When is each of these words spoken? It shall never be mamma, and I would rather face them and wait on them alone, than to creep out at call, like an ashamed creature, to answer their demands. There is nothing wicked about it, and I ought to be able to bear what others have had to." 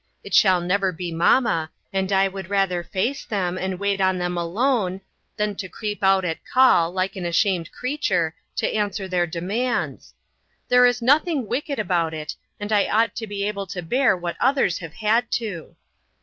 It 0.23 0.33
shall 0.33 0.61
never 0.61 0.91
be 0.91 1.11
mamma, 1.11 1.69
and 1.93 2.11
I 2.11 2.27
would 2.27 2.49
rather 2.49 2.81
face 2.83 3.23
them 3.23 3.55
and 3.55 3.77
wait 3.77 4.01
on 4.01 4.17
them 4.17 4.35
alone, 4.35 5.01
than 5.37 5.53
to 5.57 5.69
creep 5.69 6.01
out 6.01 6.25
at 6.25 6.43
call, 6.43 6.91
like 6.91 7.15
an 7.15 7.23
ashamed 7.23 7.71
creature, 7.71 8.33
to 8.55 8.65
answer 8.67 9.07
their 9.07 9.27
demands. 9.27 10.15
There 10.69 10.87
is 10.87 11.03
nothing 11.03 11.45
wicked 11.45 11.77
about 11.77 12.15
it, 12.15 12.35
and 12.59 12.71
I 12.73 12.87
ought 12.87 13.15
to 13.17 13.27
be 13.27 13.47
able 13.47 13.67
to 13.67 13.83
bear 13.83 14.17
what 14.17 14.37
others 14.39 14.79
have 14.79 14.93
had 14.93 15.29
to." 15.33 15.75